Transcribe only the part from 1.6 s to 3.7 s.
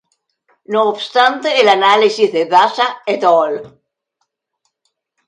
el análisis de Daza "et al.